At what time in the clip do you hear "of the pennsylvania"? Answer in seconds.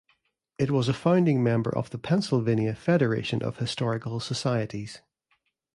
1.69-2.73